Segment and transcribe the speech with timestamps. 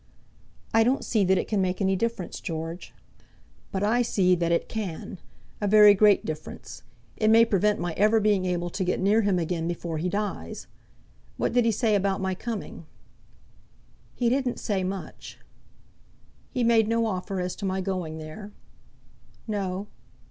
[0.73, 2.91] "I don't see that it can make any difference, George."
[3.71, 5.19] "But I see that it can,
[5.61, 6.81] a very great difference.
[7.17, 10.65] It may prevent my ever being able to get near him again before he dies.
[11.37, 12.87] What did he say about my coming?"
[14.15, 15.37] "He didn't say much."
[16.49, 18.49] "He made no offer as to my going there?"
[19.47, 19.85] "No."